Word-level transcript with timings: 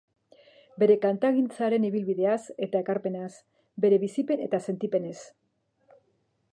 Bere 0.83 0.93
kantagintzaren 1.03 1.85
ibilbideaz 1.89 2.39
eta 2.69 2.81
ekarpenaz, 2.87 3.31
bere 3.87 4.01
bizipen 4.07 4.43
eta 4.49 4.65
sentipenez. 4.71 5.17